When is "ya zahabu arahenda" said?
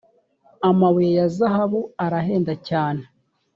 1.17-2.53